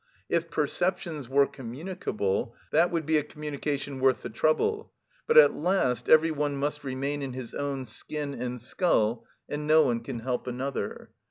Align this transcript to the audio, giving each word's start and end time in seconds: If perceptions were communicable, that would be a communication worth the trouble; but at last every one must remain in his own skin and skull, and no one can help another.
If 0.29 0.49
perceptions 0.49 1.29
were 1.29 1.45
communicable, 1.45 2.55
that 2.71 2.89
would 2.89 3.05
be 3.05 3.19
a 3.19 3.23
communication 3.23 3.99
worth 3.99 4.23
the 4.23 4.31
trouble; 4.31 4.91
but 5.27 5.37
at 5.37 5.53
last 5.53 6.09
every 6.09 6.31
one 6.31 6.55
must 6.55 6.83
remain 6.83 7.21
in 7.21 7.33
his 7.33 7.53
own 7.53 7.85
skin 7.85 8.33
and 8.33 8.59
skull, 8.59 9.27
and 9.47 9.67
no 9.67 9.83
one 9.83 9.99
can 9.99 10.21
help 10.21 10.47
another. 10.47 11.11